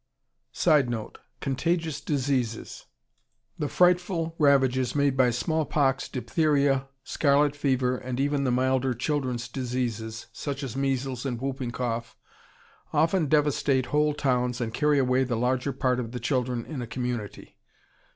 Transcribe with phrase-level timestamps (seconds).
[0.51, 2.87] [Sidenote: Contagious diseases.]
[3.59, 10.25] The frightful ravages made by smallpox, diphtheria, scarlet fever, and even the milder "children's diseases,"
[10.33, 12.17] such as measles and whooping cough,
[12.91, 16.87] often devastate whole towns and carry away the larger part of the children in a
[16.87, 17.59] community.